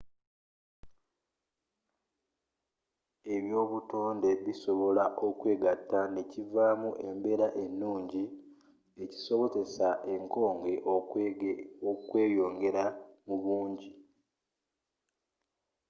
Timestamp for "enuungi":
7.63-8.23